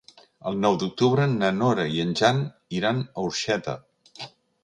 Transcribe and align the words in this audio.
El 0.51 0.55
nou 0.61 0.77
d'octubre 0.83 1.27
na 1.33 1.51
Nora 1.57 1.85
i 1.97 2.01
en 2.05 2.15
Jan 2.21 2.41
iran 2.79 3.05
a 3.05 3.27
Orxeta. 3.27 3.77